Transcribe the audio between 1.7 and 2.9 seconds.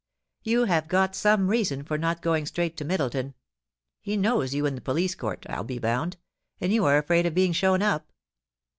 for not going straight to